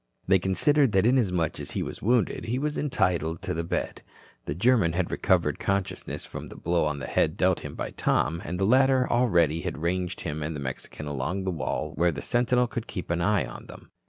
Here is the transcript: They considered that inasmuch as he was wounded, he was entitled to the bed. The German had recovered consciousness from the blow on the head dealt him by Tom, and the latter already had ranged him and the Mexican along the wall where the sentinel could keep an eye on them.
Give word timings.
They 0.27 0.39
considered 0.39 0.93
that 0.93 1.05
inasmuch 1.05 1.59
as 1.59 1.73
he 1.77 1.83
was 1.83 2.01
wounded, 2.01 2.45
he 2.45 2.57
was 2.57 2.75
entitled 2.75 3.43
to 3.43 3.53
the 3.53 3.63
bed. 3.63 4.01
The 4.45 4.55
German 4.55 4.93
had 4.93 5.11
recovered 5.11 5.59
consciousness 5.59 6.25
from 6.25 6.47
the 6.47 6.55
blow 6.55 6.85
on 6.85 6.97
the 6.97 7.05
head 7.05 7.37
dealt 7.37 7.59
him 7.59 7.75
by 7.75 7.91
Tom, 7.91 8.41
and 8.43 8.57
the 8.59 8.65
latter 8.65 9.07
already 9.07 9.61
had 9.61 9.77
ranged 9.77 10.21
him 10.21 10.41
and 10.41 10.55
the 10.55 10.59
Mexican 10.59 11.05
along 11.05 11.43
the 11.43 11.51
wall 11.51 11.91
where 11.97 12.11
the 12.11 12.23
sentinel 12.23 12.65
could 12.65 12.87
keep 12.87 13.11
an 13.11 13.21
eye 13.21 13.45
on 13.45 13.67
them. 13.67 13.91